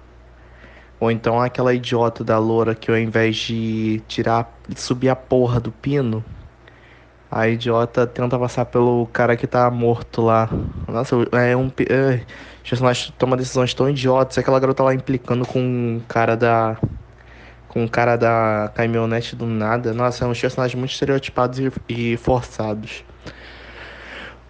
[0.99, 5.71] Ou então aquela idiota da loura que ao invés de tirar, subir a porra do
[5.71, 6.25] pino,
[7.31, 10.49] a idiota tenta passar pelo cara que tá morto lá.
[10.89, 11.71] Nossa, é um.
[11.87, 12.23] É,
[12.65, 14.39] os personagens tomam decisões tão idiotas.
[14.39, 16.79] Aquela garota lá implicando com um cara da.
[17.69, 19.93] Com o cara da caminhonete do nada.
[19.93, 23.05] Nossa, é uns personagens muito estereotipados e, e forçados.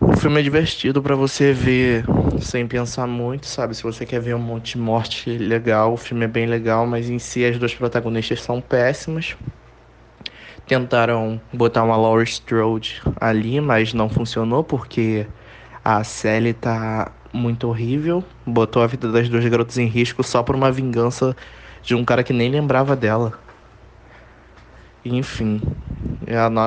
[0.01, 2.05] O filme é divertido para você ver
[2.41, 3.75] sem pensar muito, sabe?
[3.75, 7.11] Se você quer ver um monte de morte legal, o filme é bem legal, mas
[7.11, 9.37] em si as duas protagonistas são péssimas.
[10.67, 15.27] Tentaram botar uma Laurie Strode ali, mas não funcionou porque
[15.85, 18.23] a Sally tá muito horrível.
[18.47, 21.35] Botou a vida das duas garotas em risco só por uma vingança
[21.83, 23.39] de um cara que nem lembrava dela.
[25.05, 25.61] Enfim,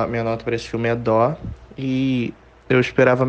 [0.08, 1.36] minha nota para esse filme é dó.
[1.76, 2.34] E
[2.68, 3.24] eu esperava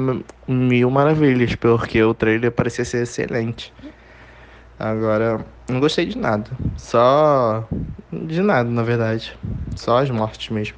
[0.48, 3.74] mil maravilhas, porque o trailer parecia ser excelente.
[4.80, 6.50] Agora, não gostei de nada.
[6.76, 7.68] Só.
[8.12, 9.38] De nada, na verdade.
[9.76, 10.78] Só as mortes mesmo.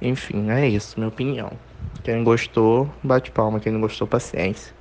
[0.00, 1.50] Enfim, é isso, minha opinião.
[2.04, 3.58] Quem gostou, bate palma.
[3.60, 4.77] Quem não gostou, paciência.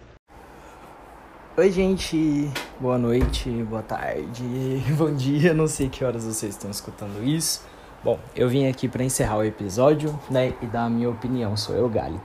[1.59, 2.51] Oi, gente.
[2.79, 4.43] Boa noite, boa tarde,
[4.95, 5.55] bom dia.
[5.55, 7.65] Não sei que horas vocês estão escutando isso.
[8.03, 11.57] Bom, eu vim aqui para encerrar o episódio, né, e dar a minha opinião.
[11.57, 12.21] Sou eu, Gali.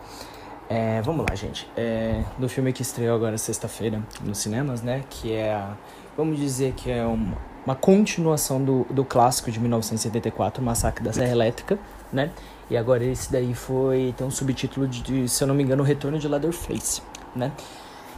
[0.68, 1.66] É, vamos lá, gente.
[1.75, 5.79] É, do filme que estreou agora sexta-feira nos cinemas, né, que é a,
[6.14, 11.33] vamos dizer que é uma, uma continuação do, do clássico de 1974, Massacre da Serra
[11.33, 11.79] Elétrica,
[12.12, 12.31] né?
[12.68, 15.83] E agora esse daí foi tem um subtítulo de, de se eu não me engano,
[15.83, 17.01] o Retorno de Leatherface,
[17.35, 17.51] né?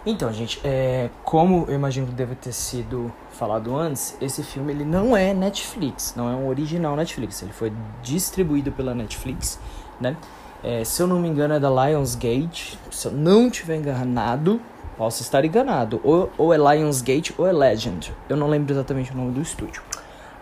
[0.06, 4.84] Então, gente, é, como eu imagino que deve ter sido falado antes, esse filme ele
[4.84, 9.58] não é Netflix, não é um original Netflix, ele foi distribuído pela Netflix,
[9.98, 10.16] né?
[10.62, 14.60] É, se eu não me engano é da Lionsgate, se eu não tiver enganado,
[14.96, 19.16] posso estar enganado, ou, ou é Lionsgate ou é Legend, eu não lembro exatamente o
[19.16, 19.82] nome do estúdio.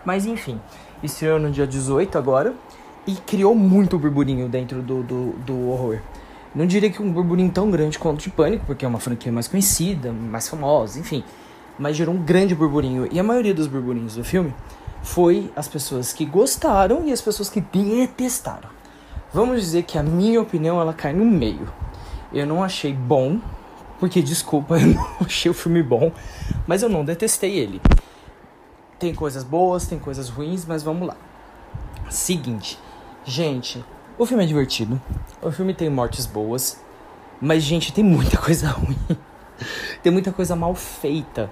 [0.03, 0.59] Mas enfim,
[1.01, 2.53] estreou no dia 18 agora
[3.07, 5.99] e criou muito burburinho dentro do, do, do horror.
[6.55, 9.47] Não diria que um burburinho tão grande quanto de Pânico, porque é uma franquia mais
[9.47, 11.23] conhecida, mais famosa, enfim.
[11.79, 13.07] Mas gerou um grande burburinho.
[13.11, 14.53] E a maioria dos burburinhos do filme
[15.01, 18.69] foi as pessoas que gostaram e as pessoas que detestaram.
[19.33, 21.67] Vamos dizer que a minha opinião ela cai no meio.
[22.31, 23.39] Eu não achei bom,
[23.99, 26.11] porque desculpa, eu não achei o filme bom,
[26.67, 27.81] mas eu não detestei ele.
[28.99, 31.17] Tem coisas boas, tem coisas ruins, mas vamos lá.
[32.09, 32.79] Seguinte,
[33.25, 33.83] gente,
[34.17, 35.01] o filme é divertido.
[35.41, 36.79] O filme tem mortes boas.
[37.41, 38.97] Mas, gente, tem muita coisa ruim.
[40.01, 41.49] tem muita coisa mal feita.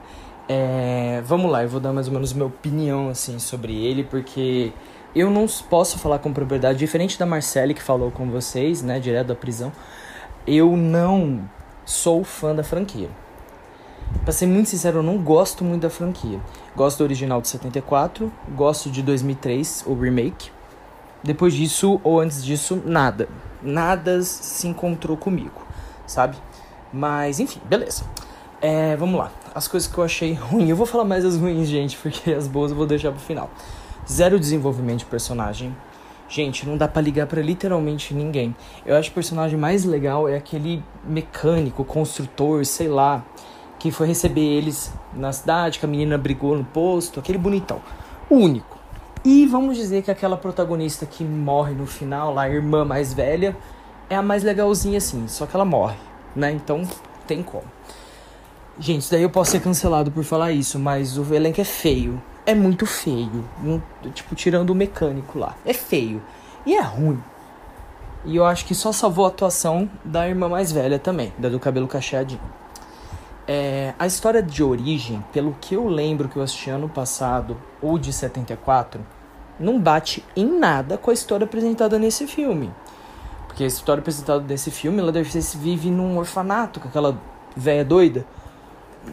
[0.47, 4.73] É, vamos lá, eu vou dar mais ou menos minha opinião assim sobre ele, porque
[5.15, 9.27] eu não posso falar com propriedade, diferente da Marcele que falou com vocês, né, direto
[9.27, 9.71] da prisão.
[10.45, 11.49] Eu não
[11.85, 13.09] sou fã da franquia.
[14.23, 16.39] Pra ser muito sincero, eu não gosto muito da franquia.
[16.75, 20.51] Gosto do original de 74, gosto de 2003, o remake.
[21.23, 23.29] Depois disso, ou antes disso, nada.
[23.61, 25.65] Nada se encontrou comigo,
[26.07, 26.37] sabe?
[26.91, 28.03] Mas, enfim, beleza.
[28.61, 29.31] É, vamos lá.
[29.53, 30.69] As coisas que eu achei ruim.
[30.69, 33.49] Eu vou falar mais as ruins, gente, porque as boas eu vou deixar pro final.
[34.09, 35.75] Zero desenvolvimento de personagem.
[36.27, 38.55] Gente, não dá para ligar para literalmente ninguém.
[38.85, 43.25] Eu acho que o personagem mais legal é aquele mecânico, construtor, sei lá,
[43.77, 47.81] que foi receber eles na cidade, que a menina brigou no posto, aquele bonitão.
[48.29, 48.80] O único.
[49.23, 53.55] E vamos dizer que aquela protagonista que morre no final, lá, a irmã mais velha,
[54.09, 55.97] é a mais legalzinha assim, só que ela morre,
[56.35, 56.51] né?
[56.51, 56.81] Então
[57.27, 57.63] tem como.
[58.79, 62.21] Gente, daí eu posso ser cancelado por falar isso, mas o elenco é feio.
[62.47, 63.45] É muito feio.
[63.63, 63.79] Um,
[64.09, 65.55] tipo, tirando o mecânico lá.
[65.63, 66.19] É feio.
[66.65, 67.21] E é ruim.
[68.25, 71.59] E eu acho que só salvou a atuação da irmã mais velha também, da do
[71.59, 72.41] cabelo cacheadinho.
[73.47, 77.97] É, a história de origem, pelo que eu lembro que eu assisti ano passado, ou
[77.97, 79.01] de 74,
[79.59, 82.71] não bate em nada com a história apresentada nesse filme.
[83.47, 87.19] Porque a história apresentada nesse filme, ela deve ser vive num orfanato com aquela
[87.55, 88.25] velha doida.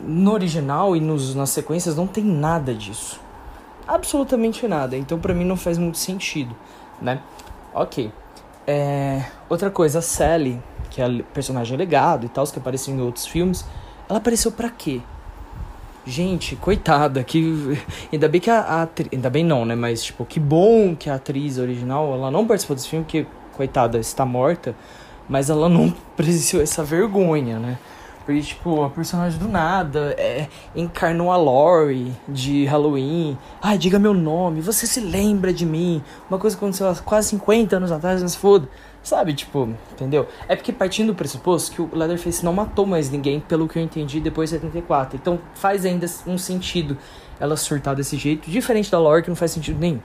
[0.02, 3.20] No original e nos, nas sequências não tem nada disso.
[3.86, 4.96] Absolutamente nada.
[4.96, 6.54] Então para mim não faz muito sentido,
[7.00, 7.22] né?
[7.74, 8.12] Ok.
[8.66, 13.00] É, outra coisa, a Sally, que é a personagem legado e tal, que apareceu em
[13.00, 13.64] outros filmes
[14.08, 15.00] ela apareceu para quê?
[16.06, 17.78] Gente, coitada, que.
[18.10, 19.08] Ainda bem que a, a atriz.
[19.12, 19.74] Ainda bem não, né?
[19.74, 23.98] Mas, tipo, que bom que a atriz original ela não participou desse filme, porque, coitada,
[23.98, 24.74] está morta.
[25.28, 27.78] Mas ela não presenciou essa vergonha, né?
[28.24, 33.36] Porque, tipo, a personagem do nada é, encarnou a Lori de Halloween.
[33.60, 36.02] Ai, diga meu nome, você se lembra de mim.
[36.28, 38.68] Uma coisa que aconteceu há quase 50 anos atrás, mas foda.
[39.08, 40.28] Sabe, tipo, entendeu?
[40.46, 43.82] É porque partindo do pressuposto que o Leatherface não matou mais ninguém, pelo que eu
[43.82, 45.16] entendi, depois de 74.
[45.16, 46.94] Então faz ainda um sentido
[47.40, 49.98] ela surtar desse jeito, diferente da Lore, que não faz sentido nenhum.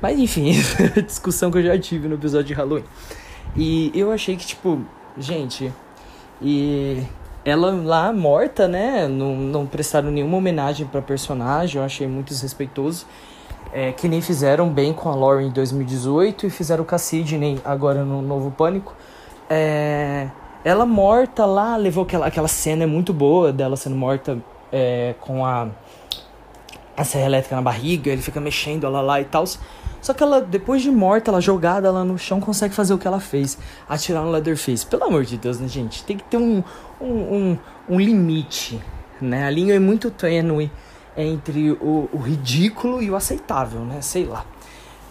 [0.00, 0.52] Mas enfim,
[1.06, 2.84] discussão que eu já tive no episódio de Halloween.
[3.54, 4.80] E eu achei que, tipo,
[5.18, 5.70] gente,
[6.40, 7.02] e
[7.44, 9.06] ela lá morta, né?
[9.06, 13.04] Não, não prestaram nenhuma homenagem pra personagem, eu achei muito desrespeitoso.
[13.72, 17.60] É, que nem fizeram bem com a Lauren em 2018 e fizeram com a Sidney
[17.64, 18.94] agora no Novo Pânico.
[19.50, 20.28] É,
[20.64, 24.38] ela morta lá, levou aquela, aquela cena é muito boa dela sendo morta
[24.72, 25.68] é, com a,
[26.96, 29.44] a serra elétrica na barriga, ele fica mexendo ela lá e tal.
[30.00, 33.06] Só que ela, depois de morta, ela jogada lá no chão, consegue fazer o que
[33.06, 33.58] ela fez.
[33.88, 34.86] Atirar no Leatherface.
[34.86, 36.04] Pelo amor de Deus, né, gente?
[36.04, 36.62] Tem que ter um,
[37.00, 38.80] um, um, um limite,
[39.20, 39.46] né?
[39.46, 40.70] A linha é muito tênue
[41.16, 44.00] entre o, o ridículo e o aceitável, né?
[44.00, 44.44] Sei lá.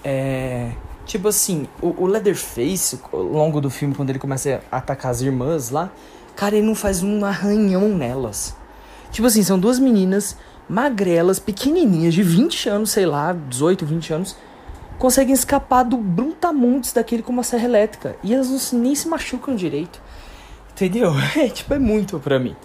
[0.04, 0.72] É...
[1.06, 5.22] Tipo assim, o, o Leatherface, ao longo do filme, quando ele começa a atacar as
[5.22, 5.92] irmãs lá,
[6.36, 8.56] cara, ele não faz um arranhão nelas.
[9.12, 10.36] Tipo assim, são duas meninas
[10.68, 14.38] magrelas, pequenininhas, de 20 anos, sei lá, 18, 20 anos,
[14.98, 18.16] conseguem escapar do brutamontes daquele com uma serra elétrica.
[18.24, 20.02] E elas não, nem se machucam direito.
[20.72, 21.14] Entendeu?
[21.38, 22.56] É, tipo, é muito pra mim.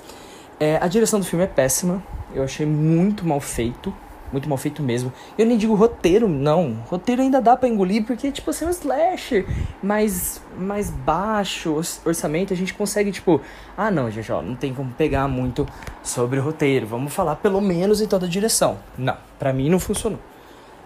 [0.58, 2.02] É, a direção do filme é péssima.
[2.34, 3.92] Eu achei muito mal feito.
[4.32, 5.12] Muito mal feito mesmo.
[5.36, 6.76] Eu nem digo roteiro, não.
[6.86, 9.44] Roteiro ainda dá para engolir, porque, tipo, assim, um slasher
[9.82, 13.40] mais, mais baixo orçamento, a gente consegue, tipo,
[13.76, 15.66] ah, não, gente, ó, não tem como pegar muito
[16.02, 16.86] sobre o roteiro.
[16.86, 18.78] Vamos falar pelo menos em toda direção.
[18.96, 20.20] Não, para mim não funcionou.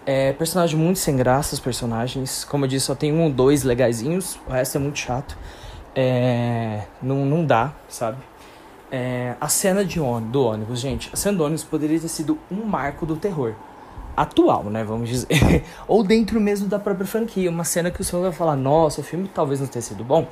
[0.07, 2.43] É, personagem muito sem graça, os personagens.
[2.43, 5.37] Como eu disse, só tem um ou dois legaisinhos, o resto é muito chato.
[5.95, 8.17] É, não, não dá, sabe?
[8.97, 12.39] É, a cena de ônibus, do ônibus, gente, a cena do ônibus poderia ter sido
[12.49, 13.53] um marco do terror.
[14.15, 14.85] Atual, né?
[14.85, 15.65] Vamos dizer.
[15.85, 17.49] Ou dentro mesmo da própria franquia.
[17.49, 20.25] Uma cena que o senhor vai falar, nossa, o filme talvez não tenha sido bom.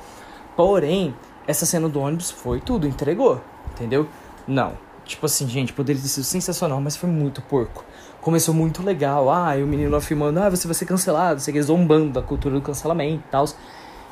[0.56, 1.14] Porém,
[1.46, 3.38] essa cena do ônibus foi tudo, entregou.
[3.74, 4.08] Entendeu?
[4.48, 4.72] Não.
[5.04, 7.84] Tipo assim, gente, poderia ter sido sensacional, mas foi muito porco.
[8.22, 9.30] Começou muito legal.
[9.30, 12.62] Ah, e o menino afirmando, ah, você vai ser cancelado, você zombando da cultura do
[12.62, 13.44] cancelamento e tal.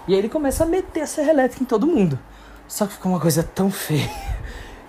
[0.07, 2.19] E aí ele começa a meter a serra elétrica em todo mundo.
[2.69, 4.32] Só que ficou uma coisa tão feia.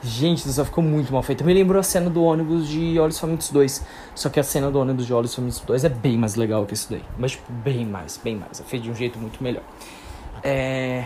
[0.06, 1.46] Gente, isso ficou muito mal feito.
[1.46, 3.86] Me lembrou a cena do ônibus de Olhos Famintos 2.
[4.13, 6.74] Só que a cena do ônibus de Olhos Famintos 2 é bem mais legal que
[6.74, 7.04] isso daí.
[7.18, 8.60] Mas, tipo, bem mais, bem mais.
[8.60, 9.63] É feito de um jeito muito melhor.
[10.44, 11.06] É.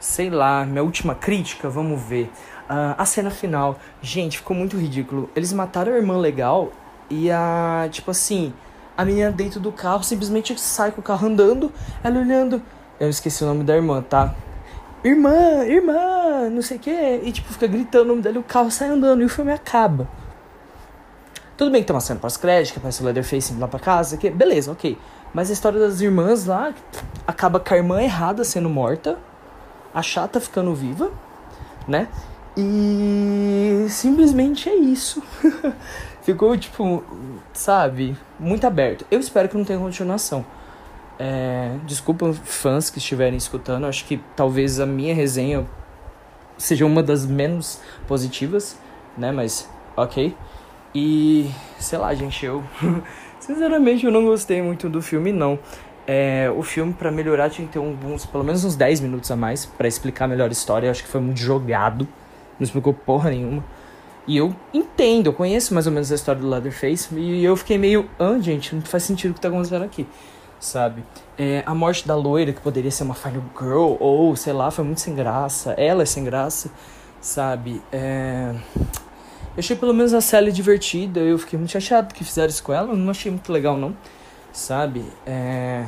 [0.00, 2.24] Sei lá, minha última crítica, vamos ver.
[2.68, 3.78] Uh, a cena final.
[4.02, 5.30] Gente, ficou muito ridículo.
[5.36, 6.72] Eles mataram a irmã legal
[7.08, 7.88] e a.
[7.92, 8.52] Tipo assim.
[8.96, 12.60] A menina dentro do carro simplesmente sai com o carro andando, ela olhando.
[13.00, 14.34] Eu esqueci o nome da irmã, tá?
[15.04, 18.70] Irmã, irmã, não sei o que, e tipo, fica gritando o nome dele, o carro
[18.70, 20.08] sai andando e o filme acaba.
[21.56, 24.16] Tudo bem que tem uma cena pós-crédito, que aparece o Leatherface indo lá pra casa,
[24.16, 24.98] que beleza, ok.
[25.34, 26.74] Mas a história das irmãs lá
[27.26, 29.18] acaba com a irmã errada sendo morta,
[29.94, 31.10] a chata ficando viva,
[31.86, 32.08] né?
[32.56, 35.22] E simplesmente é isso.
[36.22, 37.02] Ficou, tipo,
[37.52, 39.04] sabe, muito aberto.
[39.10, 40.44] Eu espero que não tenha continuação.
[41.24, 45.64] É, desculpa fãs que estiverem escutando, acho que talvez a minha resenha
[46.58, 48.76] seja uma das menos positivas,
[49.16, 49.30] né?
[49.30, 50.34] Mas ok.
[50.92, 52.64] E sei lá, gente, eu
[53.38, 55.60] sinceramente eu não gostei muito do filme, não.
[56.08, 59.36] É, o filme, para melhorar, tinha que ter uns, pelo menos uns 10 minutos a
[59.36, 60.88] mais para explicar melhor a história.
[60.88, 62.08] Eu acho que foi muito jogado,
[62.58, 63.64] não explicou porra nenhuma.
[64.26, 67.78] E eu entendo, eu conheço mais ou menos a história do Leatherface, e eu fiquei
[67.78, 70.04] meio, ah, gente, não faz sentido o que tá acontecendo aqui
[70.62, 71.04] sabe?
[71.36, 74.84] É, a morte da loira, que poderia ser uma Final Girl, ou sei lá, foi
[74.84, 75.72] muito sem graça.
[75.72, 76.70] Ela é sem graça,
[77.20, 77.82] sabe?
[77.92, 78.54] É...
[79.54, 82.72] Eu achei pelo menos a Sally divertida, eu fiquei muito chateado que fizeram isso com
[82.72, 83.94] ela, não achei muito legal não,
[84.52, 85.04] sabe?
[85.26, 85.86] É...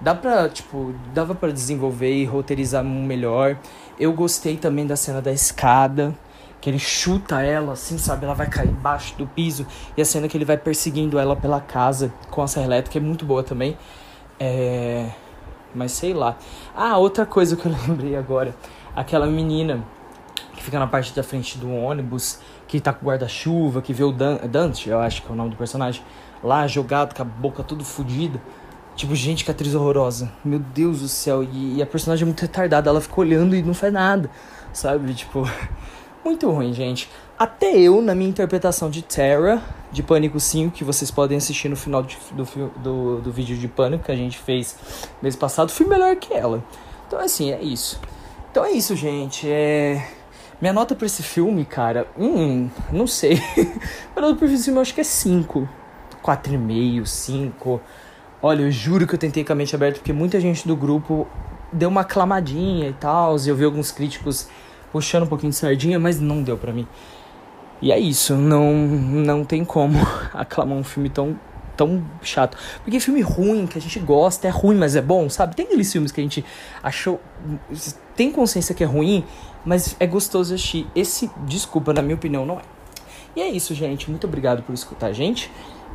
[0.00, 3.58] Dá pra, tipo, dava para desenvolver e roteirizar melhor.
[3.98, 6.14] Eu gostei também da cena da escada,
[6.60, 8.24] que ele chuta ela, assim, sabe?
[8.24, 9.66] Ela vai cair embaixo do piso.
[9.96, 13.00] E a cena que ele vai perseguindo ela pela casa com a serra elétrica é
[13.00, 13.76] muito boa também.
[14.38, 15.10] É.
[15.74, 16.36] Mas sei lá.
[16.74, 18.54] Ah, outra coisa que eu lembrei agora.
[18.94, 19.82] Aquela menina
[20.54, 24.12] que fica na parte da frente do ônibus, que tá com guarda-chuva, que vê o
[24.12, 26.02] Dan Dante, eu acho que é o nome do personagem,
[26.44, 28.40] lá jogado com a boca tudo fodida.
[28.94, 30.30] Tipo, gente, que atriz horrorosa.
[30.44, 31.42] Meu Deus do céu.
[31.42, 32.90] E, e a personagem é muito retardada.
[32.90, 34.28] Ela fica olhando e não faz nada.
[34.74, 35.14] Sabe?
[35.14, 35.48] Tipo.
[36.24, 37.08] Muito ruim, gente.
[37.38, 41.76] Até eu, na minha interpretação de Terra, de Pânico 5, que vocês podem assistir no
[41.76, 42.44] final de, do,
[42.76, 44.76] do, do vídeo de Pânico que a gente fez
[45.22, 46.62] mês passado, fui melhor que ela.
[47.06, 47.98] Então, assim, é isso.
[48.50, 49.48] Então é isso, gente.
[49.48, 50.06] É...
[50.60, 53.40] Minha nota pra esse filme, cara, hum, não sei.
[53.56, 55.66] Minha nota pra esse filme eu acho que é 5.
[56.22, 57.80] 4,5, 5.
[58.42, 61.26] Olha, eu juro que eu tentei com a mente aberta, porque muita gente do grupo
[61.72, 63.38] deu uma aclamadinha e tal.
[63.38, 64.48] E eu vi alguns críticos
[64.92, 66.86] puxando um pouquinho de sardinha, mas não deu para mim.
[67.82, 69.98] E é isso, não não tem como
[70.34, 71.38] aclamar um filme tão
[71.76, 72.58] tão chato.
[72.84, 75.56] Porque filme ruim, que a gente gosta, é ruim, mas é bom, sabe?
[75.56, 76.44] Tem aqueles filmes que a gente
[76.82, 77.18] achou.
[78.14, 79.24] Tem consciência que é ruim,
[79.64, 80.86] mas é gostoso assistir.
[80.94, 82.62] Esse, desculpa, na minha opinião, não é.
[83.34, 84.10] E é isso, gente.
[84.10, 85.50] Muito obrigado por escutar a gente.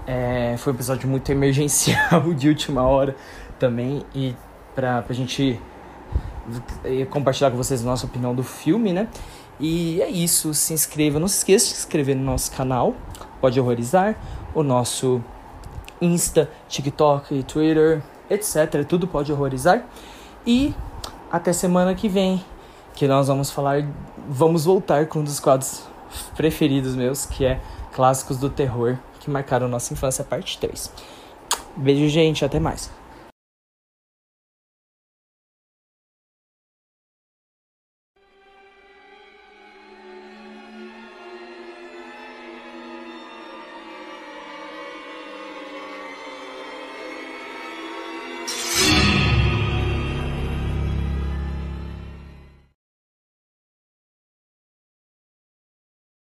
[0.07, 3.15] É, foi um episódio muito emergencial de última hora
[3.59, 4.03] também.
[4.15, 4.35] E
[4.73, 5.59] pra, pra gente
[7.09, 9.07] compartilhar com vocês a nossa opinião do filme, né?
[9.59, 10.53] E é isso.
[10.53, 11.19] Se inscreva.
[11.19, 12.95] Não se esqueça de se inscrever no nosso canal.
[13.41, 14.15] Pode horrorizar.
[14.53, 15.21] O nosso
[16.01, 18.85] Insta, TikTok, Twitter, etc.
[18.87, 19.85] Tudo pode horrorizar.
[20.45, 20.73] E
[21.31, 22.43] até semana que vem,
[22.93, 23.85] que nós vamos falar,
[24.27, 25.83] vamos voltar com um dos quadros
[26.35, 27.59] preferidos meus, que é
[27.93, 30.91] Clássicos do Terror, que marcaram nossa infância, parte 3.
[31.75, 32.89] Beijo, gente, até mais.